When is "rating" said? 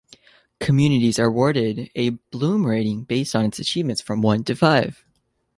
2.65-3.03